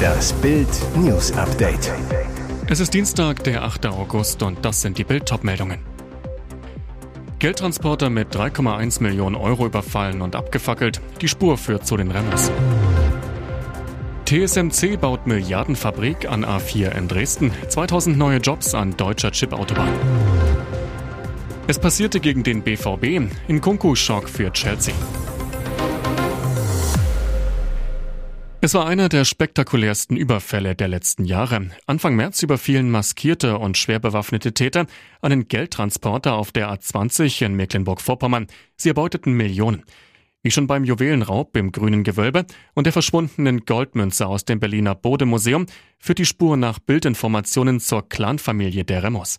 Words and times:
Das 0.00 0.32
Bild 0.34 0.68
News 0.96 1.32
Update. 1.32 1.92
Es 2.68 2.80
ist 2.80 2.94
Dienstag, 2.94 3.44
der 3.44 3.64
8. 3.64 3.86
August 3.86 4.42
und 4.42 4.64
das 4.64 4.80
sind 4.80 4.98
die 4.98 5.04
Bild 5.04 5.30
meldungen 5.42 5.80
Geldtransporter 7.38 8.10
mit 8.10 8.34
3,1 8.36 9.02
Millionen 9.02 9.34
Euro 9.34 9.66
überfallen 9.66 10.20
und 10.20 10.36
abgefackelt. 10.36 11.00
Die 11.22 11.28
Spur 11.28 11.56
führt 11.56 11.86
zu 11.86 11.96
den 11.96 12.10
Renners. 12.10 12.52
TSMC 14.26 15.00
baut 15.00 15.26
Milliardenfabrik 15.26 16.30
an 16.30 16.44
A4 16.44 16.92
in 16.96 17.08
Dresden. 17.08 17.50
2000 17.68 18.18
neue 18.18 18.38
Jobs 18.38 18.74
an 18.74 18.96
deutscher 18.96 19.32
Chipautobahn. 19.32 19.88
Es 21.66 21.78
passierte 21.78 22.20
gegen 22.20 22.42
den 22.42 22.62
BVB. 22.62 23.32
In 23.48 23.60
Kunku 23.60 23.94
Schock 23.94 24.28
für 24.28 24.52
Chelsea. 24.52 24.94
Es 28.62 28.74
war 28.74 28.86
einer 28.86 29.08
der 29.08 29.24
spektakulärsten 29.24 30.18
Überfälle 30.18 30.74
der 30.74 30.88
letzten 30.88 31.24
Jahre. 31.24 31.70
Anfang 31.86 32.14
März 32.14 32.42
überfielen 32.42 32.90
maskierte 32.90 33.56
und 33.56 33.78
schwer 33.78 33.98
bewaffnete 33.98 34.52
Täter 34.52 34.84
einen 35.22 35.48
Geldtransporter 35.48 36.34
auf 36.34 36.52
der 36.52 36.70
A20 36.70 37.46
in 37.46 37.54
Mecklenburg-Vorpommern. 37.54 38.48
Sie 38.76 38.90
erbeuteten 38.90 39.32
Millionen. 39.32 39.84
Wie 40.42 40.50
schon 40.50 40.66
beim 40.66 40.84
Juwelenraub 40.84 41.56
im 41.56 41.72
grünen 41.72 42.04
Gewölbe 42.04 42.44
und 42.74 42.84
der 42.84 42.92
verschwundenen 42.92 43.64
Goldmünze 43.64 44.26
aus 44.26 44.44
dem 44.44 44.60
Berliner 44.60 44.94
Bodemuseum 44.94 45.64
führt 45.98 46.18
die 46.18 46.26
Spur 46.26 46.58
nach 46.58 46.78
Bildinformationen 46.80 47.80
zur 47.80 48.10
Clanfamilie 48.10 48.84
der 48.84 49.02
Remos. 49.02 49.38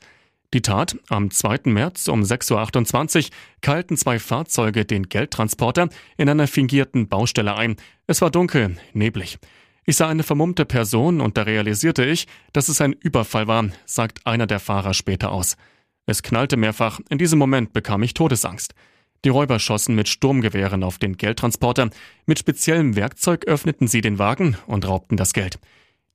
Die 0.53 0.61
Tat, 0.61 0.97
am 1.07 1.31
2. 1.31 1.61
März 1.65 2.09
um 2.09 2.23
6.28 2.23 3.25
Uhr 3.25 3.29
keilten 3.61 3.95
zwei 3.95 4.19
Fahrzeuge 4.19 4.83
den 4.83 5.07
Geldtransporter 5.07 5.87
in 6.17 6.27
einer 6.27 6.47
fingierten 6.47 7.07
Baustelle 7.07 7.55
ein. 7.55 7.77
Es 8.05 8.21
war 8.21 8.31
dunkel, 8.31 8.75
neblig. 8.93 9.37
Ich 9.85 9.95
sah 9.95 10.09
eine 10.09 10.23
vermummte 10.23 10.65
Person 10.65 11.21
und 11.21 11.37
da 11.37 11.43
realisierte 11.43 12.03
ich, 12.03 12.27
dass 12.51 12.67
es 12.67 12.81
ein 12.81 12.93
Überfall 12.93 13.47
war, 13.47 13.69
sagt 13.85 14.27
einer 14.27 14.45
der 14.45 14.59
Fahrer 14.59 14.93
später 14.93 15.31
aus. 15.31 15.55
Es 16.05 16.21
knallte 16.21 16.57
mehrfach, 16.57 16.99
in 17.09 17.17
diesem 17.17 17.39
Moment 17.39 17.71
bekam 17.71 18.03
ich 18.03 18.13
Todesangst. 18.13 18.73
Die 19.23 19.29
Räuber 19.29 19.57
schossen 19.59 19.95
mit 19.95 20.09
Sturmgewehren 20.09 20.83
auf 20.83 20.97
den 20.97 21.15
Geldtransporter, 21.15 21.91
mit 22.25 22.39
speziellem 22.39 22.95
Werkzeug 22.95 23.45
öffneten 23.45 23.87
sie 23.87 24.01
den 24.01 24.19
Wagen 24.19 24.57
und 24.67 24.87
raubten 24.87 25.15
das 25.15 25.31
Geld. 25.31 25.59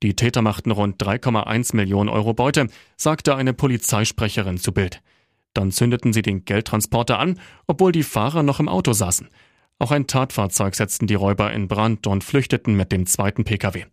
Die 0.02 0.14
Täter 0.14 0.42
machten 0.42 0.70
rund 0.70 1.02
3,1 1.02 1.75
Millionen 1.75 2.11
Euro 2.11 2.34
Beute, 2.34 2.69
sagte 2.97 3.34
eine 3.34 3.55
Polizeisprecherin 3.55 4.58
zu 4.58 4.72
Bild. 4.72 5.00
Dann 5.55 5.72
zündeten 5.72 6.12
sie 6.12 6.22
den 6.22 6.44
Geldtransporter 6.44 7.19
an, 7.19 7.41
obwohl 7.66 7.92
die 7.92 8.02
Fahrer 8.02 8.42
noch 8.42 8.61
im 8.61 8.69
Auto 8.69 8.92
saßen. 8.92 9.28
Auch 9.78 9.91
ein 9.91 10.06
Tatfahrzeug 10.06 10.74
setzten 10.74 11.06
die 11.06 11.14
Räuber 11.14 11.52
in 11.52 11.69
Brand 11.69 12.06
und 12.06 12.24
flüchteten 12.24 12.77
mit 12.77 12.92
dem 12.92 13.06
zweiten 13.06 13.44
Pkw. 13.44 13.84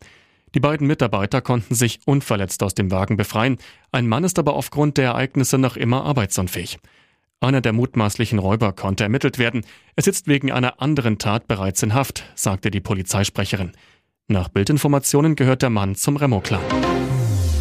Die 0.54 0.60
beiden 0.60 0.86
Mitarbeiter 0.86 1.40
konnten 1.40 1.74
sich 1.74 2.00
unverletzt 2.04 2.62
aus 2.62 2.74
dem 2.74 2.90
Wagen 2.90 3.16
befreien. 3.16 3.58
Ein 3.90 4.06
Mann 4.06 4.24
ist 4.24 4.38
aber 4.38 4.54
aufgrund 4.54 4.98
der 4.98 5.06
Ereignisse 5.06 5.58
noch 5.58 5.76
immer 5.76 6.04
arbeitsunfähig. 6.04 6.78
Einer 7.40 7.60
der 7.60 7.72
mutmaßlichen 7.72 8.38
Räuber 8.38 8.72
konnte 8.72 9.04
ermittelt 9.04 9.38
werden. 9.38 9.66
Er 9.96 10.02
sitzt 10.02 10.28
wegen 10.28 10.52
einer 10.52 10.80
anderen 10.80 11.18
Tat 11.18 11.48
bereits 11.48 11.82
in 11.82 11.92
Haft, 11.92 12.24
sagte 12.34 12.70
die 12.70 12.80
Polizeisprecherin. 12.80 13.72
Nach 14.26 14.48
Bildinformationen 14.48 15.36
gehört 15.36 15.60
der 15.60 15.68
Mann 15.68 15.96
zum 15.96 16.16
Remo-Clan. 16.16 16.62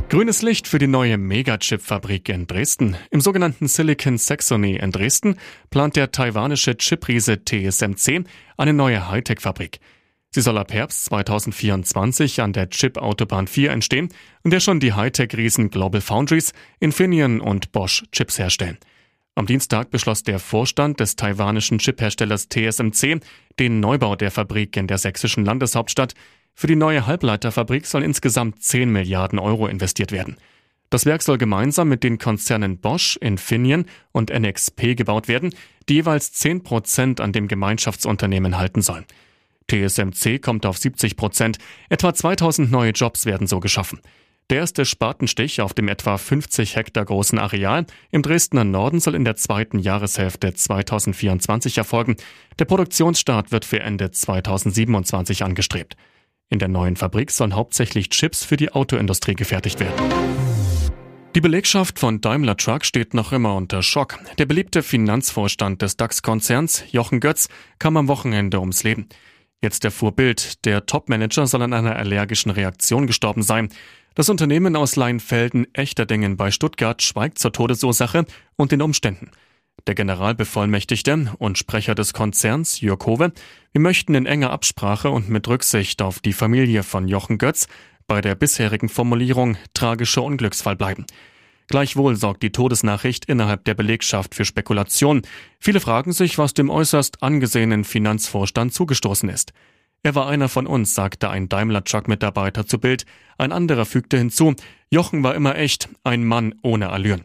Grünes 0.08 0.42
Licht 0.42 0.66
für 0.66 0.80
die 0.80 0.88
neue 0.88 1.18
Megachip-Fabrik 1.18 2.30
in 2.30 2.48
Dresden. 2.48 2.96
Im 3.12 3.20
sogenannten 3.20 3.68
Silicon 3.68 4.18
Saxony 4.18 4.78
in 4.78 4.94
Dresden 4.94 5.36
plant 5.72 5.98
der 5.98 6.12
taiwanische 6.12 6.78
Chipriese 6.78 7.44
TSMC 7.44 8.24
eine 8.56 8.72
neue 8.72 9.10
Hightech-Fabrik. 9.10 9.82
Sie 10.30 10.40
soll 10.40 10.58
ab 10.58 10.72
Herbst 10.72 11.04
2024 11.06 12.40
an 12.40 12.54
der 12.54 12.70
Chip-Autobahn 12.70 13.48
4 13.48 13.72
entstehen, 13.72 14.08
in 14.46 14.52
der 14.52 14.62
schon 14.62 14.80
die 14.80 14.94
Hightech-Riesen 14.94 15.70
Global 15.70 16.00
Foundries, 16.00 16.54
Infineon 16.80 17.42
und 17.42 17.74
Bosch 17.74 18.06
Chips 18.14 18.40
herstellen. 18.40 18.78
Am 19.36 19.48
Dienstag 19.48 19.90
beschloss 19.90 20.24
der 20.24 20.40
Vorstand 20.40 21.02
des 21.02 21.18
taiwanischen 21.18 21.80
Chipherstellers 21.80 22.48
TSMC 22.48 23.20
den 23.60 23.82
Neubau 23.82 24.16
der 24.16 24.32
Fabrik 24.32 24.78
in 24.78 24.88
der 24.88 25.00
sächsischen 25.00 25.44
Landeshauptstadt 25.44 26.14
für 26.56 26.68
die 26.68 26.76
neue 26.76 27.08
Halbleiterfabrik 27.08 27.86
sollen 27.86 28.04
insgesamt 28.04 28.62
10 28.62 28.90
Milliarden 28.90 29.40
Euro 29.40 29.68
investiert 29.68 30.12
werden. 30.12 30.38
Das 30.90 31.08
Werk 31.08 31.24
soll 31.24 31.40
gemeinsam 31.40 31.90
mit 31.90 32.04
den 32.04 32.20
Konzernen 32.20 32.78
Bosch, 32.78 33.18
Infineon 33.18 33.86
und 34.12 34.32
NXP 34.32 34.96
gebaut 34.96 35.28
werden, 35.28 35.56
die 35.90 35.96
jeweils 35.96 36.34
10 36.34 36.62
Prozent 36.62 37.20
an 37.20 37.32
dem 37.32 37.48
Gemeinschaftsunternehmen 37.48 38.58
halten 38.58 38.84
sollen. 38.84 39.06
TSMC 39.72 40.40
kommt 40.40 40.66
auf 40.68 40.78
70 40.78 41.16
Prozent. 41.16 41.58
Etwa 41.90 42.14
2000 42.14 42.72
neue 42.72 42.92
Jobs 42.92 43.26
werden 43.26 43.48
so 43.48 43.60
geschaffen. 43.60 44.02
Der 44.50 44.60
erste 44.60 44.86
Spatenstich 44.86 45.62
auf 45.62 45.74
dem 45.74 45.88
etwa 45.88 46.18
50 46.18 46.76
Hektar 46.76 47.06
großen 47.06 47.40
Areal 47.40 47.86
im 48.12 48.22
Dresdner 48.22 48.66
Norden 48.66 49.00
soll 49.00 49.16
in 49.16 49.26
der 49.26 49.36
zweiten 49.36 49.80
Jahreshälfte 49.80 50.54
2024 50.54 51.78
erfolgen. 51.78 52.18
Der 52.60 52.66
Produktionsstart 52.66 53.52
wird 53.52 53.66
für 53.66 53.80
Ende 53.80 54.12
2027 54.12 55.44
angestrebt. 55.44 55.96
In 56.54 56.60
der 56.60 56.68
neuen 56.68 56.96
Fabrik 56.96 57.32
sollen 57.32 57.56
hauptsächlich 57.56 58.10
Chips 58.10 58.46
für 58.46 58.58
die 58.58 58.72
Autoindustrie 58.72 59.34
gefertigt 59.34 59.80
werden. 59.80 59.96
Die 61.34 61.42
Belegschaft 61.42 61.98
von 61.98 62.22
Daimler 62.22 62.58
Truck 62.58 62.86
steht 62.86 63.16
noch 63.16 63.34
immer 63.34 63.56
unter 63.56 63.82
Schock. 63.82 64.20
Der 64.38 64.46
beliebte 64.46 64.84
Finanzvorstand 64.84 65.82
des 65.82 65.98
DAX-Konzerns, 65.98 66.84
Jochen 66.92 67.22
Götz, 67.22 67.50
kam 67.80 67.98
am 67.98 68.08
Wochenende 68.08 68.60
ums 68.60 68.84
Leben. 68.84 69.10
Jetzt 69.64 69.84
erfuhr 69.84 70.12
Bild, 70.12 70.64
der 70.66 70.86
Topmanager 70.86 71.48
soll 71.48 71.64
an 71.64 71.74
einer 71.74 71.96
allergischen 71.96 72.52
Reaktion 72.52 73.08
gestorben 73.08 73.42
sein. 73.42 73.70
Das 74.14 74.30
Unternehmen 74.30 74.76
aus 74.76 74.96
Leinfelden-Echterdingen 74.96 76.38
bei 76.38 76.52
Stuttgart 76.52 77.02
schweigt 77.02 77.40
zur 77.40 77.52
Todesursache 77.52 78.26
und 78.58 78.72
den 78.72 78.84
Umständen. 78.84 79.32
Der 79.88 79.96
Generalbevollmächtigte 79.96 81.34
und 81.40 81.58
Sprecher 81.58 81.94
des 81.94 82.14
Konzerns, 82.14 82.80
Jörg 82.80 83.06
Hove, 83.06 83.34
wir 83.74 83.82
möchten 83.82 84.16
in 84.16 84.26
enger 84.26 84.52
Absprache 84.52 85.10
und 85.10 85.30
mit 85.30 85.48
Rücksicht 85.48 86.02
auf 86.02 86.20
die 86.20 86.32
Familie 86.32 86.84
von 86.84 87.08
Jochen 87.08 87.38
Götz 87.38 87.68
bei 88.08 88.22
der 88.22 88.36
bisherigen 88.36 88.88
Formulierung 88.88 89.58
tragischer 89.74 90.24
Unglücksfall 90.24 90.78
bleiben. 90.78 91.06
Gleichwohl 91.68 92.16
sorgt 92.16 92.44
die 92.44 92.52
Todesnachricht 92.52 93.26
innerhalb 93.26 93.66
der 93.66 93.74
Belegschaft 93.74 94.36
für 94.36 94.46
Spekulation. 94.46 95.22
Viele 95.60 95.80
fragen 95.80 96.14
sich, 96.14 96.38
was 96.38 96.54
dem 96.54 96.70
äußerst 96.70 97.24
angesehenen 97.24 97.84
Finanzvorstand 97.84 98.74
zugestoßen 98.74 99.28
ist. 99.30 99.54
Er 100.04 100.16
war 100.16 100.28
einer 100.28 100.50
von 100.50 100.68
uns, 100.68 100.96
sagte 100.96 101.30
ein 101.30 101.50
Daimler-Truck-Mitarbeiter 101.50 102.68
zu 102.68 102.80
Bild. 102.80 103.06
Ein 103.38 103.52
anderer 103.52 103.86
fügte 103.86 104.18
hinzu, 104.18 104.54
Jochen 104.92 105.24
war 105.24 105.36
immer 105.36 105.56
echt, 105.56 105.90
ein 106.04 106.26
Mann 106.26 106.56
ohne 106.62 106.90
Allüren. 106.90 107.24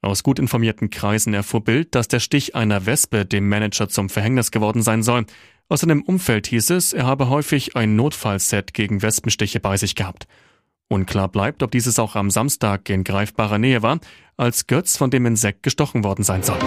Aus 0.00 0.22
gut 0.22 0.38
informierten 0.38 0.90
Kreisen 0.90 1.34
erfuhr 1.34 1.64
Bild, 1.64 1.94
dass 1.94 2.06
der 2.06 2.20
Stich 2.20 2.54
einer 2.54 2.86
Wespe 2.86 3.26
dem 3.26 3.48
Manager 3.48 3.88
zum 3.88 4.08
Verhängnis 4.08 4.52
geworden 4.52 4.82
sein 4.82 5.02
soll. 5.02 5.26
Aus 5.68 5.80
seinem 5.80 6.02
Umfeld 6.02 6.46
hieß 6.46 6.70
es, 6.70 6.92
er 6.92 7.04
habe 7.04 7.28
häufig 7.28 7.74
ein 7.76 7.96
Notfallset 7.96 8.74
gegen 8.74 9.02
Wespenstiche 9.02 9.58
bei 9.58 9.76
sich 9.76 9.96
gehabt. 9.96 10.28
Unklar 10.88 11.28
bleibt, 11.28 11.62
ob 11.62 11.72
dieses 11.72 11.98
auch 11.98 12.14
am 12.14 12.30
Samstag 12.30 12.88
in 12.88 13.04
greifbarer 13.04 13.58
Nähe 13.58 13.82
war, 13.82 13.98
als 14.36 14.68
Götz 14.68 14.96
von 14.96 15.10
dem 15.10 15.26
Insekt 15.26 15.64
gestochen 15.64 16.04
worden 16.04 16.22
sein 16.22 16.42
soll. 16.42 16.58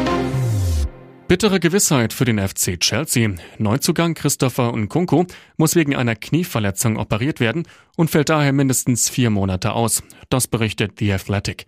Bittere 1.28 1.62
Gewissheit 1.62 2.12
für 2.12 2.26
den 2.26 2.46
FC 2.46 2.78
Chelsea. 2.78 3.32
Neuzugang 3.58 4.14
Christopher 4.14 4.76
Nkunku 4.76 5.24
muss 5.56 5.76
wegen 5.76 5.96
einer 5.96 6.18
Knieverletzung 6.18 6.98
operiert 6.98 7.40
werden 7.40 7.64
und 7.96 8.12
fällt 8.12 8.28
daher 8.28 8.52
mindestens 8.52 9.10
vier 9.10 9.30
Monate 9.30 9.72
aus. 9.72 10.04
Das 10.30 10.48
berichtet 10.48 11.00
The 11.00 11.14
Athletic. 11.14 11.66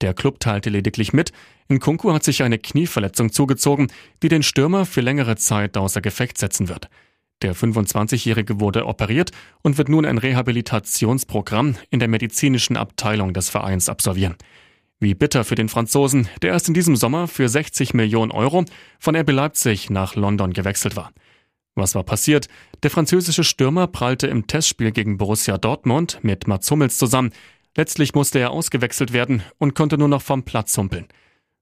Der 0.00 0.14
Club 0.14 0.40
teilte 0.40 0.70
lediglich 0.70 1.12
mit, 1.12 1.32
Nkunku 1.68 2.12
hat 2.12 2.24
sich 2.24 2.42
eine 2.42 2.58
Knieverletzung 2.58 3.32
zugezogen, 3.32 3.88
die 4.22 4.28
den 4.28 4.42
Stürmer 4.42 4.86
für 4.86 5.00
längere 5.00 5.36
Zeit 5.36 5.76
außer 5.76 6.00
Gefecht 6.00 6.38
setzen 6.38 6.68
wird. 6.68 6.88
Der 7.42 7.54
25-Jährige 7.54 8.58
wurde 8.58 8.86
operiert 8.86 9.30
und 9.62 9.78
wird 9.78 9.88
nun 9.88 10.04
ein 10.04 10.18
Rehabilitationsprogramm 10.18 11.76
in 11.90 12.00
der 12.00 12.08
medizinischen 12.08 12.76
Abteilung 12.76 13.32
des 13.32 13.48
Vereins 13.48 13.88
absolvieren. 13.88 14.36
Wie 14.98 15.14
bitter 15.14 15.44
für 15.44 15.54
den 15.54 15.68
Franzosen, 15.68 16.28
der 16.42 16.50
erst 16.50 16.66
in 16.66 16.74
diesem 16.74 16.96
Sommer 16.96 17.28
für 17.28 17.48
60 17.48 17.94
Millionen 17.94 18.32
Euro 18.32 18.64
von 18.98 19.14
RB 19.14 19.30
Leipzig 19.30 19.90
nach 19.90 20.16
London 20.16 20.52
gewechselt 20.52 20.96
war. 20.96 21.12
Was 21.76 21.94
war 21.94 22.02
passiert? 22.02 22.48
Der 22.82 22.90
französische 22.90 23.44
Stürmer 23.44 23.86
prallte 23.86 24.26
im 24.26 24.48
Testspiel 24.48 24.90
gegen 24.90 25.16
Borussia 25.16 25.58
Dortmund 25.58 26.18
mit 26.22 26.48
Mats 26.48 26.68
Hummels 26.72 26.98
zusammen, 26.98 27.30
Letztlich 27.78 28.12
musste 28.12 28.40
er 28.40 28.50
ausgewechselt 28.50 29.12
werden 29.12 29.44
und 29.58 29.76
konnte 29.76 29.98
nur 29.98 30.08
noch 30.08 30.20
vom 30.20 30.42
Platz 30.42 30.76
humpeln. 30.76 31.06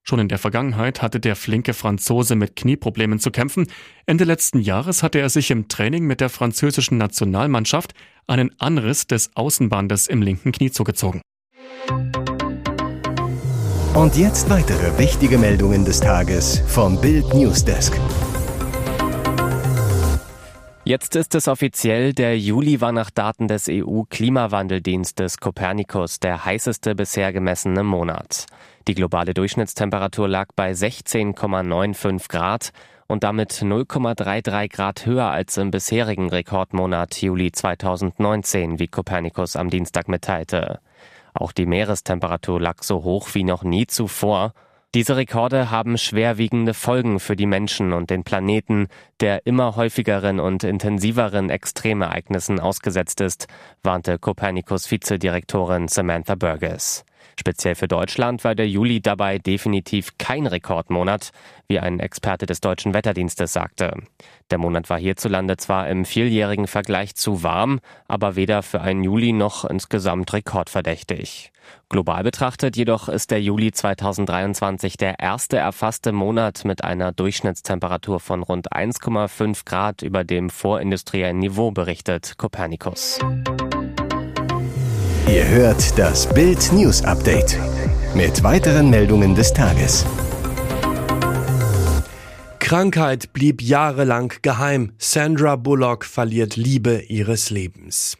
Schon 0.02 0.18
in 0.18 0.28
der 0.28 0.38
Vergangenheit 0.38 1.02
hatte 1.02 1.20
der 1.20 1.36
flinke 1.36 1.74
Franzose 1.74 2.36
mit 2.36 2.56
Knieproblemen 2.56 3.18
zu 3.18 3.30
kämpfen. 3.30 3.66
Ende 4.06 4.24
letzten 4.24 4.60
Jahres 4.60 5.02
hatte 5.02 5.18
er 5.18 5.28
sich 5.28 5.50
im 5.50 5.68
Training 5.68 6.04
mit 6.04 6.22
der 6.22 6.30
französischen 6.30 6.96
Nationalmannschaft 6.96 7.92
einen 8.26 8.50
Anriss 8.58 9.06
des 9.06 9.36
Außenbandes 9.36 10.06
im 10.06 10.22
linken 10.22 10.52
Knie 10.52 10.70
zugezogen. 10.70 11.20
Und 13.92 14.16
jetzt 14.16 14.48
weitere 14.48 14.96
wichtige 14.96 15.36
Meldungen 15.36 15.84
des 15.84 16.00
Tages 16.00 16.62
vom 16.66 16.98
Bild 16.98 17.34
Newsdesk. 17.34 17.92
Jetzt 20.88 21.16
ist 21.16 21.34
es 21.34 21.48
offiziell, 21.48 22.12
der 22.12 22.38
Juli 22.38 22.80
war 22.80 22.92
nach 22.92 23.10
Daten 23.10 23.48
des 23.48 23.66
EU-Klimawandeldienstes 23.68 25.38
Copernicus 25.38 26.20
der 26.20 26.44
heißeste 26.44 26.94
bisher 26.94 27.32
gemessene 27.32 27.82
Monat. 27.82 28.46
Die 28.86 28.94
globale 28.94 29.34
Durchschnittstemperatur 29.34 30.28
lag 30.28 30.46
bei 30.54 30.70
16,95 30.70 32.28
Grad 32.28 32.70
und 33.08 33.24
damit 33.24 33.50
0,33 33.54 34.68
Grad 34.68 35.06
höher 35.06 35.28
als 35.28 35.56
im 35.56 35.72
bisherigen 35.72 36.28
Rekordmonat 36.28 37.20
Juli 37.20 37.50
2019, 37.50 38.78
wie 38.78 38.86
Copernicus 38.86 39.56
am 39.56 39.70
Dienstag 39.70 40.06
mitteilte. 40.06 40.78
Auch 41.34 41.50
die 41.50 41.66
Meerestemperatur 41.66 42.60
lag 42.60 42.84
so 42.84 43.02
hoch 43.02 43.30
wie 43.32 43.42
noch 43.42 43.64
nie 43.64 43.88
zuvor 43.88 44.52
diese 44.96 45.18
Rekorde 45.18 45.70
haben 45.70 45.98
schwerwiegende 45.98 46.72
Folgen 46.72 47.20
für 47.20 47.36
die 47.36 47.44
Menschen 47.44 47.92
und 47.92 48.08
den 48.08 48.24
Planeten, 48.24 48.88
der 49.20 49.44
immer 49.44 49.76
häufigeren 49.76 50.40
und 50.40 50.64
intensiveren 50.64 51.50
Extremereignissen 51.50 52.60
ausgesetzt 52.60 53.20
ist, 53.20 53.46
warnte 53.82 54.18
Copernicus 54.18 54.90
Vizedirektorin 54.90 55.88
Samantha 55.88 56.34
Burgess. 56.34 57.04
Speziell 57.38 57.74
für 57.74 57.88
Deutschland 57.88 58.44
war 58.44 58.54
der 58.54 58.68
Juli 58.68 59.00
dabei 59.00 59.38
definitiv 59.38 60.18
kein 60.18 60.46
Rekordmonat, 60.46 61.32
wie 61.68 61.78
ein 61.78 62.00
Experte 62.00 62.46
des 62.46 62.60
deutschen 62.60 62.94
Wetterdienstes 62.94 63.52
sagte. 63.52 63.92
Der 64.50 64.58
Monat 64.58 64.88
war 64.88 64.98
hierzulande 64.98 65.56
zwar 65.56 65.88
im 65.88 66.04
vieljährigen 66.04 66.66
Vergleich 66.66 67.14
zu 67.14 67.42
warm, 67.42 67.80
aber 68.08 68.36
weder 68.36 68.62
für 68.62 68.80
einen 68.80 69.04
Juli 69.04 69.32
noch 69.32 69.64
insgesamt 69.64 70.32
rekordverdächtig. 70.32 71.52
Global 71.88 72.22
betrachtet 72.22 72.76
jedoch 72.76 73.08
ist 73.08 73.30
der 73.30 73.42
Juli 73.42 73.72
2023 73.72 74.96
der 74.96 75.18
erste 75.18 75.56
erfasste 75.56 76.12
Monat 76.12 76.64
mit 76.64 76.84
einer 76.84 77.12
Durchschnittstemperatur 77.12 78.20
von 78.20 78.42
rund 78.42 78.72
1,5 78.72 79.64
Grad 79.64 80.02
über 80.02 80.24
dem 80.24 80.50
vorindustriellen 80.50 81.38
Niveau, 81.38 81.70
berichtet 81.70 82.38
Copernicus. 82.38 83.18
Ihr 85.28 85.48
hört 85.48 85.98
das 85.98 86.32
Bild 86.32 86.72
News 86.72 87.02
Update 87.02 87.58
mit 88.14 88.44
weiteren 88.44 88.90
Meldungen 88.90 89.34
des 89.34 89.52
Tages. 89.52 90.06
Krankheit 92.60 93.32
blieb 93.32 93.60
jahrelang 93.60 94.32
geheim. 94.42 94.92
Sandra 94.98 95.56
Bullock 95.56 96.04
verliert 96.04 96.54
Liebe 96.54 97.02
ihres 97.08 97.50
Lebens. 97.50 98.16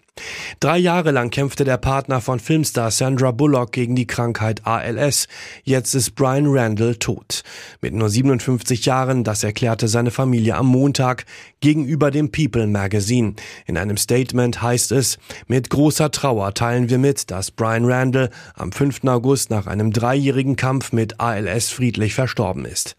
Drei 0.61 0.79
Jahre 0.79 1.11
lang 1.11 1.31
kämpfte 1.31 1.65
der 1.65 1.77
Partner 1.77 2.21
von 2.23 2.41
Filmstar 2.41 2.91
Sandra 2.91 3.31
Bullock 3.31 3.73
gegen 3.73 3.95
die 3.95 4.07
Krankheit 4.07 4.67
ALS. 4.67 5.29
Jetzt 5.65 5.95
ist 5.95 6.15
Brian 6.15 6.47
Randall 6.47 6.97
tot. 6.97 7.43
Mit 7.83 7.93
nur 7.93 8.09
57 8.09 8.87
Jahren, 8.87 9.23
das 9.23 9.45
erklärte 9.45 9.87
seine 9.87 10.11
Familie 10.11 10.57
am 10.57 10.67
Montag 10.67 11.27
gegenüber 11.61 12.11
dem 12.11 12.33
People 12.33 12.67
Magazine. 12.67 13.35
In 13.67 13.77
einem 13.77 13.99
Statement 13.99 14.63
heißt 14.63 14.93
es, 14.93 15.19
mit 15.47 15.69
großer 15.69 16.11
Trauer 16.11 16.55
teilen 16.55 16.89
wir 16.89 16.99
mit, 16.99 17.31
dass 17.31 17.51
Brian 17.51 17.85
Randall 17.85 18.31
am 18.55 18.73
5. 18.73 19.05
August 19.05 19.51
nach 19.51 19.67
einem 19.67 19.93
dreijährigen 19.93 20.57
Kampf 20.57 20.93
mit 20.93 21.21
ALS 21.21 21.71
friedlich 21.71 22.15
verstorben 22.15 22.65
ist. 22.65 22.97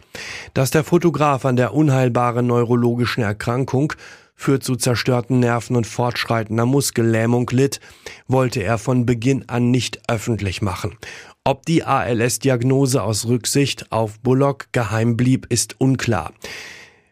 Dass 0.53 0.69
der 0.69 0.83
Fotograf 0.83 1.43
an 1.45 1.55
der 1.55 1.73
unheilbaren 1.73 2.45
neurologischen 2.45 3.23
Erkrankung 3.23 3.93
führt 4.37 4.63
zu 4.63 4.77
zerstörten 4.77 5.41
Nerven 5.41 5.75
und 5.75 5.85
fortschreitender 5.85 6.65
Muskellähmung 6.65 7.49
litt, 7.51 7.81
wollte 8.27 8.63
er 8.63 8.77
von 8.77 9.05
Beginn 9.05 9.49
an 9.49 9.71
nicht 9.71 9.99
öffentlich 10.07 10.61
machen. 10.61 10.95
Ob 11.43 11.65
die 11.65 11.83
ALS-Diagnose 11.83 13.03
aus 13.03 13.25
Rücksicht 13.27 13.91
auf 13.91 14.19
Bullock 14.19 14.67
geheim 14.71 15.17
blieb, 15.17 15.47
ist 15.49 15.81
unklar. 15.81 16.33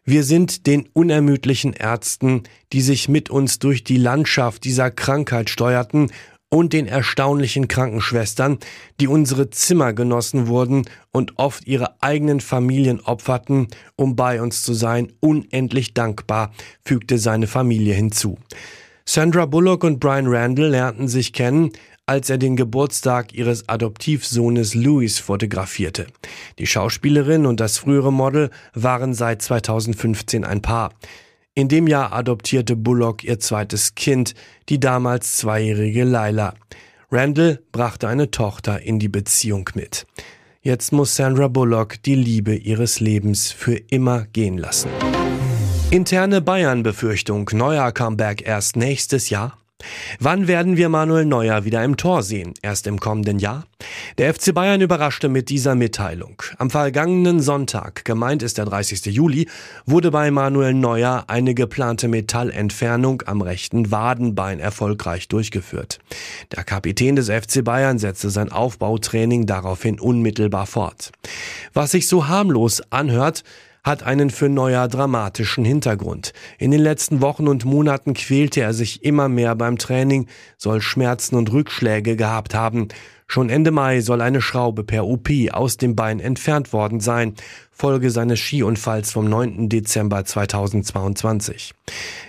Wir 0.07 0.23
sind 0.23 0.67
den 0.67 0.87
unermüdlichen 0.93 1.73
Ärzten, 1.73 2.43
die 2.71 2.81
sich 2.81 3.09
mit 3.09 3.31
uns 3.31 3.57
durch 3.57 3.83
die 3.83 3.97
Landschaft 3.97 4.63
dieser 4.63 4.91
Krankheit 4.91 5.49
steuerten 5.49 6.11
und 6.55 6.71
den 6.71 6.87
erstaunlichen 6.87 7.67
Krankenschwestern, 7.67 8.59
die 9.01 9.09
unsere 9.09 9.49
Zimmer 9.49 9.91
genossen 9.91 10.47
wurden 10.47 10.85
und 11.11 11.33
oft 11.37 11.67
ihre 11.67 12.01
eigenen 12.01 12.39
Familien 12.39 13.01
opferten, 13.01 13.67
um 13.97 14.15
bei 14.15 14.41
uns 14.41 14.61
zu 14.61 14.73
sein, 14.73 15.11
unendlich 15.19 15.93
dankbar, 15.93 16.53
fügte 16.81 17.17
seine 17.17 17.47
Familie 17.47 17.93
hinzu. 17.93 18.37
Sandra 19.03 19.47
Bullock 19.47 19.83
und 19.83 19.99
Brian 19.99 20.27
Randall 20.27 20.69
lernten 20.69 21.09
sich 21.09 21.33
kennen, 21.33 21.71
als 22.05 22.29
er 22.29 22.37
den 22.37 22.55
Geburtstag 22.55 23.33
ihres 23.33 23.67
Adoptivsohnes 23.67 24.75
Louis 24.75 25.19
fotografierte. 25.19 26.07
Die 26.57 26.67
Schauspielerin 26.67 27.45
und 27.45 27.59
das 27.59 27.77
frühere 27.77 28.13
Model 28.13 28.49
waren 28.73 29.13
seit 29.13 29.41
2015 29.41 30.45
ein 30.45 30.61
Paar. 30.61 30.93
In 31.57 31.69
dem 31.69 31.87
Jahr 31.87 32.11
adoptierte 32.11 32.75
Bullock 32.75 33.23
ihr 33.23 33.39
zweites 33.39 33.95
Kind, 33.95 34.35
die 34.67 34.77
damals 34.77 35.37
zweijährige 35.37 36.03
Laila. 36.03 36.53
Randall 37.09 37.61
brachte 37.71 38.09
eine 38.09 38.29
Tochter 38.29 38.81
in 38.81 38.99
die 38.99 39.07
Beziehung 39.07 39.69
mit. 39.73 40.05
Jetzt 40.61 40.91
muss 40.91 41.15
Sandra 41.15 41.47
Bullock 41.47 42.03
die 42.03 42.15
Liebe 42.15 42.53
ihres 42.55 42.99
Lebens 42.99 43.53
für 43.53 43.75
immer 43.75 44.25
gehen 44.33 44.57
lassen. 44.57 44.89
Interne 45.91 46.41
Bayern-Befürchtung, 46.41 47.49
neuer 47.53 47.89
Comeback 47.93 48.45
erst 48.45 48.75
nächstes 48.75 49.29
Jahr? 49.29 49.57
Wann 50.19 50.47
werden 50.47 50.77
wir 50.77 50.89
Manuel 50.89 51.25
Neuer 51.25 51.65
wieder 51.65 51.83
im 51.83 51.97
Tor 51.97 52.23
sehen? 52.23 52.53
Erst 52.61 52.87
im 52.87 52.99
kommenden 52.99 53.39
Jahr? 53.39 53.65
Der 54.17 54.33
FC 54.33 54.53
Bayern 54.53 54.81
überraschte 54.81 55.29
mit 55.29 55.49
dieser 55.49 55.75
Mitteilung. 55.75 56.41
Am 56.57 56.69
vergangenen 56.69 57.39
Sonntag, 57.41 58.05
gemeint 58.05 58.43
ist 58.43 58.57
der 58.57 58.65
30. 58.65 59.05
Juli, 59.05 59.47
wurde 59.85 60.11
bei 60.11 60.31
Manuel 60.31 60.73
Neuer 60.73 61.25
eine 61.27 61.53
geplante 61.53 62.07
Metallentfernung 62.07 63.23
am 63.25 63.41
rechten 63.41 63.91
Wadenbein 63.91 64.59
erfolgreich 64.59 65.27
durchgeführt. 65.27 65.99
Der 66.55 66.63
Kapitän 66.63 67.15
des 67.15 67.29
FC 67.29 67.63
Bayern 67.63 67.99
setzte 67.99 68.29
sein 68.29 68.51
Aufbautraining 68.51 69.45
daraufhin 69.45 69.99
unmittelbar 69.99 70.65
fort. 70.65 71.11
Was 71.73 71.91
sich 71.91 72.07
so 72.07 72.27
harmlos 72.27 72.81
anhört, 72.91 73.43
hat 73.85 74.01
einen 74.01 74.31
für 74.31 74.49
Neuer 74.49 74.87
dramatischen 74.87 75.63
Hintergrund. 75.63 76.33
In 76.57 76.71
den 76.71 76.81
letzten 76.81 77.21
Wochen 77.21 77.47
und 77.47 77.65
Monaten 77.65 78.15
quälte 78.15 78.61
er 78.61 78.73
sich 78.73 79.05
immer 79.05 79.29
mehr 79.29 79.55
beim 79.55 79.77
Training, 79.77 80.27
soll 80.57 80.81
Schmerzen 80.81 81.35
und 81.35 81.53
Rückschläge 81.53 82.15
gehabt 82.15 82.55
haben. 82.55 82.87
Schon 83.27 83.49
Ende 83.49 83.71
Mai 83.71 84.01
soll 84.01 84.21
eine 84.21 84.41
Schraube 84.41 84.83
per 84.83 85.05
OP 85.05 85.29
aus 85.51 85.77
dem 85.77 85.95
Bein 85.95 86.19
entfernt 86.19 86.73
worden 86.73 86.99
sein, 86.99 87.33
Folge 87.71 88.09
seines 88.09 88.39
Skiunfalls 88.39 89.11
vom 89.11 89.27
9. 89.27 89.67
Dezember 89.67 90.23
2022. 90.23 91.73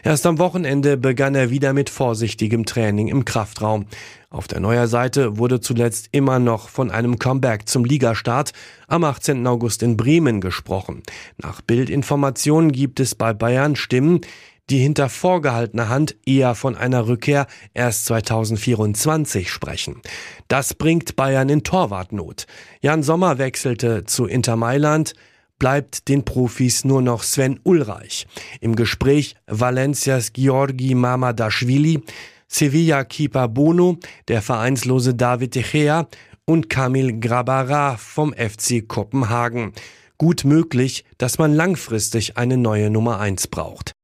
Erst 0.03 0.27
am 0.27 0.39
Wochenende 0.39 0.97
begann 0.97 1.37
er 1.37 1.51
wieder 1.51 1.73
mit 1.73 1.91
vorsichtigem 1.91 2.65
Training 2.65 3.09
im 3.09 3.25
Kraftraum. 3.25 3.87
Auf 4.31 4.49
der 4.49 4.59
Neuer 4.59 4.89
Seite 4.89 5.39
wurde 5.39 5.61
zuletzt 5.61 6.09
immer 6.11 6.41
noch 6.41 6.69
von 6.69 6.91
einem 6.91 7.19
Comeback 7.19 7.69
zum 7.69 7.85
Ligastart 7.85 8.53
am 8.89 9.05
18. 9.05 9.47
August 9.47 9.83
in 9.85 9.97
Bremen 9.97 10.41
gesprochen. 10.41 11.03
Nach 11.41 11.61
Bildinformationen 11.61 12.73
gibt 12.73 12.99
es 12.99 13.15
bei 13.15 13.33
Bayern 13.33 13.77
Stimmen, 13.77 14.23
die 14.71 14.79
hinter 14.79 15.09
vorgehaltener 15.09 15.89
Hand 15.89 16.17
eher 16.27 16.55
von 16.55 16.77
einer 16.77 17.07
Rückkehr 17.07 17.47
erst 17.75 18.07
2024 18.07 19.51
sprechen. 19.51 20.01
Das 20.49 20.75
bringt 20.75 21.17
Bayern 21.17 21.49
in 21.49 21.63
Torwartnot. 21.63 22.47
Jan 22.81 23.03
Sommer 23.03 23.39
wechselte 23.39 24.05
zu 24.05 24.27
Inter 24.27 24.57
Mailand, 24.57 25.15
bleibt 25.59 26.09
den 26.09 26.25
Profis 26.25 26.85
nur 26.85 27.03
noch 27.03 27.23
Sven 27.23 27.61
Ulreich. 27.63 28.27
Im 28.61 28.77
Gespräch 28.77 29.37
Valencias 29.47 30.33
Georgi 30.33 30.95
Mamadashvili, 30.95 32.03
Sevilla-Keeper 32.49 33.49
Bono, 33.49 33.99
der 34.29 34.43
vereinslose 34.43 35.15
David 35.15 35.55
De 35.55 36.05
und 36.45 36.71
Kamil 36.71 37.19
Grabara 37.19 37.97
vom 37.97 38.33
FC 38.33 38.87
Kopenhagen. 38.87 39.73
Gut 40.19 40.45
möglich, 40.45 41.05
dass 41.19 41.39
man 41.39 41.53
langfristig 41.53 42.37
eine 42.37 42.57
neue 42.57 42.89
Nummer 42.89 43.19
1 43.21 43.49
braucht. 43.49 43.96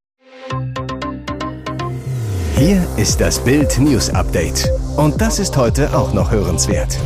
Hier 2.64 2.87
ist 2.97 3.21
das 3.21 3.42
Bild 3.42 3.76
News 3.80 4.09
Update. 4.11 4.71
Und 4.97 5.21
das 5.21 5.40
ist 5.40 5.56
heute 5.56 5.97
auch 5.97 6.14
noch 6.14 6.30
hörenswert. 6.30 6.97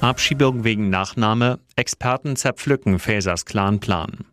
Abschiebung 0.00 0.64
wegen 0.64 0.88
Nachname. 0.88 1.58
Experten 1.76 2.36
zerpflücken 2.36 2.98
Fasers 2.98 3.44
Clan-Plan. 3.44 4.24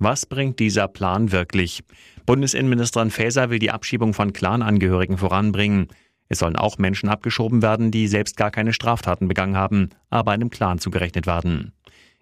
Was 0.00 0.26
bringt 0.26 0.58
dieser 0.58 0.88
Plan 0.88 1.30
wirklich? 1.30 1.84
Bundesinnenministerin 2.26 3.12
Faeser 3.12 3.48
will 3.50 3.60
die 3.60 3.70
Abschiebung 3.70 4.12
von 4.12 4.32
Clanangehörigen 4.32 5.18
voranbringen. 5.18 5.86
Es 6.28 6.40
sollen 6.40 6.56
auch 6.56 6.78
Menschen 6.78 7.08
abgeschoben 7.08 7.62
werden, 7.62 7.92
die 7.92 8.08
selbst 8.08 8.36
gar 8.36 8.50
keine 8.50 8.72
Straftaten 8.72 9.28
begangen 9.28 9.56
haben, 9.56 9.90
aber 10.10 10.32
einem 10.32 10.50
Clan 10.50 10.80
zugerechnet 10.80 11.28
werden. 11.28 11.74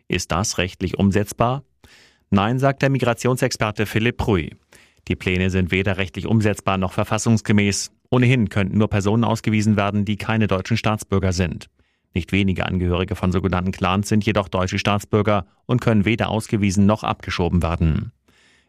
Ist 0.06 0.32
das 0.32 0.58
rechtlich 0.58 0.98
umsetzbar? 0.98 1.62
Nein, 2.30 2.58
sagt 2.58 2.82
der 2.82 2.90
Migrationsexperte 2.90 3.86
Philipp 3.86 4.16
Pruy. 4.16 4.50
Die 5.08 5.16
Pläne 5.16 5.50
sind 5.50 5.70
weder 5.70 5.98
rechtlich 5.98 6.26
umsetzbar 6.26 6.78
noch 6.78 6.92
verfassungsgemäß. 6.92 7.92
Ohnehin 8.10 8.48
könnten 8.48 8.78
nur 8.78 8.88
Personen 8.88 9.24
ausgewiesen 9.24 9.76
werden, 9.76 10.04
die 10.04 10.16
keine 10.16 10.46
deutschen 10.46 10.76
Staatsbürger 10.76 11.32
sind. 11.32 11.68
Nicht 12.14 12.32
wenige 12.32 12.64
Angehörige 12.64 13.16
von 13.16 13.32
sogenannten 13.32 13.72
Clans 13.72 14.08
sind 14.08 14.24
jedoch 14.24 14.48
deutsche 14.48 14.78
Staatsbürger 14.78 15.46
und 15.66 15.80
können 15.80 16.04
weder 16.04 16.28
ausgewiesen 16.28 16.86
noch 16.86 17.02
abgeschoben 17.02 17.62
werden. 17.62 18.12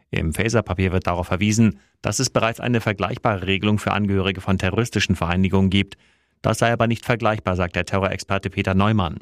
Im 0.10 0.34
Faser-Papier 0.34 0.92
wird 0.92 1.08
darauf 1.08 1.28
verwiesen, 1.28 1.80
dass 2.02 2.20
es 2.20 2.30
bereits 2.30 2.60
eine 2.60 2.82
vergleichbare 2.82 3.46
Regelung 3.48 3.80
für 3.80 3.92
Angehörige 3.92 4.42
von 4.42 4.58
terroristischen 4.58 5.16
Vereinigungen 5.16 5.70
gibt. 5.70 5.98
Das 6.42 6.60
sei 6.60 6.72
aber 6.72 6.88
nicht 6.88 7.06
vergleichbar, 7.06 7.56
sagt 7.56 7.76
der 7.76 7.86
Terrorexperte 7.86 8.50
Peter 8.50 8.74
Neumann. 8.74 9.20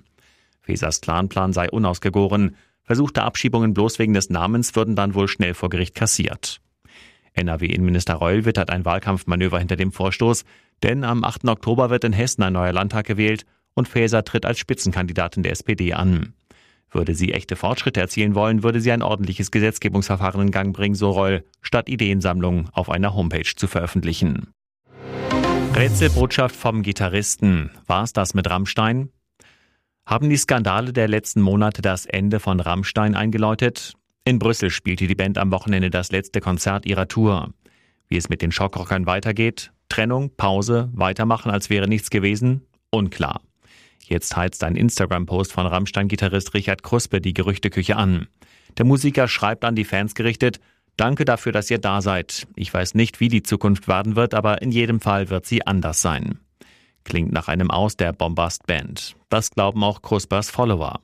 Fesers 0.62 1.02
Clanplan 1.02 1.52
sei 1.52 1.70
unausgegoren. 1.70 2.56
Versuchte 2.84 3.24
Abschiebungen 3.24 3.74
bloß 3.74 3.98
wegen 4.00 4.14
des 4.14 4.30
Namens 4.30 4.76
würden 4.76 4.96
dann 4.96 5.16
wohl 5.16 5.28
schnell 5.28 5.54
vor 5.54 5.70
Gericht 5.70 5.96
kassiert. 5.96 6.60
NRW-Innenminister 7.34 8.16
Reul 8.16 8.46
wittert 8.46 8.70
ein 8.70 8.86
Wahlkampfmanöver 8.86 9.58
hinter 9.58 9.76
dem 9.76 9.92
Vorstoß, 9.92 10.44
denn 10.84 11.04
am 11.04 11.24
8. 11.24 11.48
Oktober 11.48 11.90
wird 11.90 12.04
in 12.04 12.14
Hessen 12.14 12.44
ein 12.44 12.54
neuer 12.54 12.74
Landtag 12.74 13.06
gewählt 13.06 13.46
und 13.74 13.88
Faeser 13.88 14.24
tritt 14.24 14.46
als 14.46 14.60
Spitzenkandidatin 14.60 15.44
der 15.44 15.54
SPD 15.54 15.94
an. 15.94 16.34
Würde 16.92 17.16
sie 17.16 17.34
echte 17.34 17.56
Fortschritte 17.56 18.02
erzielen 18.02 18.36
wollen, 18.36 18.62
würde 18.62 18.80
sie 18.80 18.92
ein 18.92 19.02
ordentliches 19.02 19.50
Gesetzgebungsverfahren 19.50 20.42
in 20.42 20.52
Gang 20.52 20.76
bringen, 20.76 20.94
so 20.94 21.10
Reul, 21.10 21.44
statt 21.62 21.90
Ideensammlungen 21.90 22.70
auf 22.72 22.90
einer 22.90 23.16
Homepage 23.16 23.56
zu 23.56 23.68
veröffentlichen. 23.68 24.52
Rätselbotschaft 25.76 26.56
vom 26.56 26.84
Gitarristen. 26.84 27.72
War 27.88 28.04
es 28.04 28.14
das 28.14 28.36
mit 28.36 28.48
Rammstein? 28.48 29.10
Haben 30.06 30.30
die 30.30 30.38
Skandale 30.38 30.92
der 30.92 31.08
letzten 31.08 31.42
Monate 31.42 31.82
das 31.82 32.06
Ende 32.06 32.40
von 32.40 32.60
Rammstein 32.60 33.16
eingeläutet? 33.16 33.94
In 34.26 34.38
Brüssel 34.38 34.70
spielte 34.70 35.08
die 35.08 35.16
Band 35.16 35.38
am 35.38 35.52
Wochenende 35.52 35.90
das 35.90 36.12
letzte 36.12 36.42
Konzert 36.42 36.86
ihrer 36.86 37.08
Tour. 37.08 37.54
Wie 38.10 38.18
es 38.18 38.30
mit 38.30 38.42
den 38.42 38.52
Schockrockern 38.52 39.06
weitergeht? 39.06 39.72
Trennung, 39.88 40.32
Pause, 40.36 40.90
weitermachen, 40.94 41.52
als 41.52 41.70
wäre 41.70 41.88
nichts 41.88 42.10
gewesen? 42.10 42.66
Unklar. 42.90 43.42
Jetzt 44.06 44.36
heizt 44.36 44.64
ein 44.64 44.76
Instagram-Post 44.76 45.54
von 45.54 45.66
Rammstein-Gitarrist 45.66 46.54
Richard 46.54 46.84
Kruspe 46.84 47.22
die 47.22 47.34
Gerüchteküche 47.34 47.96
an. 47.96 48.28
Der 48.78 48.86
Musiker 48.86 49.28
schreibt 49.28 49.64
an 49.64 49.76
die 49.76 49.86
Fans 49.86 50.16
gerichtet, 50.16 50.60
Danke 50.98 51.26
dafür, 51.26 51.52
dass 51.52 51.72
ihr 51.72 51.80
da 51.80 52.02
seid. 52.02 52.46
Ich 52.56 52.72
weiß 52.72 52.94
nicht, 52.94 53.20
wie 53.20 53.28
die 53.28 53.42
Zukunft 53.42 53.88
werden 53.88 54.16
wird, 54.16 54.36
aber 54.36 54.62
in 54.62 54.72
jedem 54.72 55.00
Fall 55.00 55.30
wird 55.30 55.46
sie 55.46 55.66
anders 55.66 56.02
sein. 56.02 56.40
Klingt 57.04 57.32
nach 57.32 57.48
einem 57.48 57.70
Aus 57.70 57.98
der 57.98 58.14
Bombast-Band. 58.14 59.16
Das 59.30 59.52
glauben 59.52 59.84
auch 59.84 60.02
Kruspers 60.02 60.50
Follower. 60.50 61.00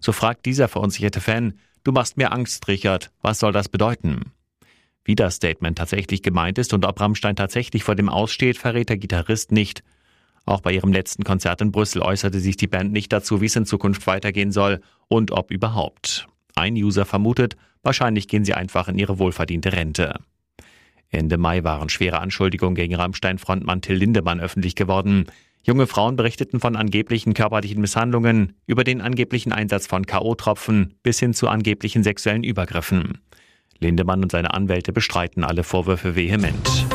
So 0.00 0.12
fragt 0.12 0.46
dieser 0.46 0.68
verunsicherte 0.68 1.20
Fan, 1.20 1.54
du 1.84 1.92
machst 1.92 2.16
mir 2.16 2.32
Angst, 2.32 2.66
Richard, 2.68 3.10
was 3.22 3.38
soll 3.38 3.52
das 3.52 3.68
bedeuten? 3.68 4.32
Wie 5.04 5.14
das 5.14 5.36
Statement 5.36 5.78
tatsächlich 5.78 6.22
gemeint 6.22 6.58
ist 6.58 6.72
und 6.72 6.84
ob 6.84 7.00
Rammstein 7.00 7.36
tatsächlich 7.36 7.84
vor 7.84 7.94
dem 7.94 8.08
Aussteht, 8.08 8.56
verrät 8.56 8.88
der 8.88 8.96
Gitarrist 8.96 9.52
nicht. 9.52 9.82
Auch 10.46 10.60
bei 10.60 10.72
ihrem 10.72 10.92
letzten 10.92 11.24
Konzert 11.24 11.60
in 11.60 11.72
Brüssel 11.72 12.02
äußerte 12.02 12.40
sich 12.40 12.56
die 12.56 12.66
Band 12.66 12.92
nicht 12.92 13.12
dazu, 13.12 13.40
wie 13.40 13.46
es 13.46 13.56
in 13.56 13.66
Zukunft 13.66 14.06
weitergehen 14.06 14.52
soll 14.52 14.80
und 15.08 15.30
ob 15.30 15.50
überhaupt. 15.50 16.26
Ein 16.54 16.74
User 16.74 17.04
vermutet, 17.04 17.56
wahrscheinlich 17.82 18.28
gehen 18.28 18.44
sie 18.44 18.54
einfach 18.54 18.88
in 18.88 18.98
ihre 18.98 19.18
wohlverdiente 19.18 19.72
Rente. 19.72 20.20
Ende 21.14 21.38
Mai 21.38 21.64
waren 21.64 21.88
schwere 21.88 22.20
Anschuldigungen 22.20 22.74
gegen 22.74 22.94
Rammstein-Frontmann 22.94 23.80
Till 23.80 23.96
Lindemann 23.96 24.40
öffentlich 24.40 24.74
geworden. 24.74 25.26
Junge 25.62 25.86
Frauen 25.86 26.16
berichteten 26.16 26.60
von 26.60 26.76
angeblichen 26.76 27.32
körperlichen 27.32 27.80
Misshandlungen, 27.80 28.52
über 28.66 28.84
den 28.84 29.00
angeblichen 29.00 29.52
Einsatz 29.52 29.86
von 29.86 30.04
K.O.-Tropfen 30.04 30.90
bis 31.02 31.18
hin 31.18 31.32
zu 31.32 31.48
angeblichen 31.48 32.02
sexuellen 32.02 32.44
Übergriffen. 32.44 33.18
Lindemann 33.78 34.22
und 34.22 34.32
seine 34.32 34.52
Anwälte 34.52 34.92
bestreiten 34.92 35.44
alle 35.44 35.64
Vorwürfe 35.64 36.16
vehement. 36.16 36.86